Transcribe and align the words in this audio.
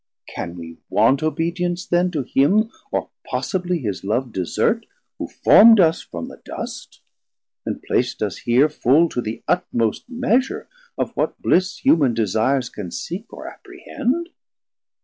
can 0.27 0.55
wee 0.57 0.79
want 0.89 1.21
obedience 1.21 1.85
then 1.85 2.09
To 2.09 2.23
him, 2.23 2.71
or 2.91 3.11
possibly 3.23 3.77
his 3.77 4.03
love 4.03 4.31
desert 4.33 4.87
Who 5.19 5.27
formd 5.27 5.79
us 5.79 6.01
from 6.01 6.27
the 6.27 6.41
dust, 6.43 7.01
and 7.67 7.83
plac'd 7.83 8.23
us 8.23 8.37
here 8.37 8.67
Full 8.67 9.09
to 9.09 9.21
the 9.21 9.43
utmost 9.47 10.09
measure 10.09 10.67
of 10.97 11.11
what 11.15 11.39
bliss 11.39 11.85
Human 11.85 12.15
desires 12.15 12.67
can 12.67 12.89
seek 12.89 13.31
or 13.31 13.47
apprehend? 13.47 14.29